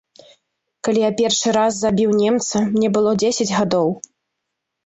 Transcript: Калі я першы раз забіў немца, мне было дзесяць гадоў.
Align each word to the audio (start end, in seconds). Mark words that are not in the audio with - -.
Калі 0.87 0.99
я 1.03 1.11
першы 1.19 1.53
раз 1.57 1.77
забіў 1.81 2.15
немца, 2.23 2.65
мне 2.73 2.87
было 2.97 3.15
дзесяць 3.25 3.51
гадоў. 3.57 3.89